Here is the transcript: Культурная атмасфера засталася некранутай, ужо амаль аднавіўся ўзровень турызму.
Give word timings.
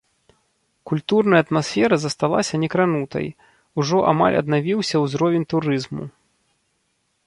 Культурная 0.91 1.41
атмасфера 1.45 1.95
засталася 2.05 2.61
некранутай, 2.65 3.27
ужо 3.83 3.97
амаль 4.13 4.41
аднавіўся 4.43 4.95
ўзровень 5.07 5.49
турызму. 5.55 6.03